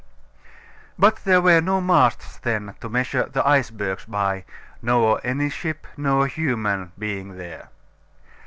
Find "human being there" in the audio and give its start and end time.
6.25-7.69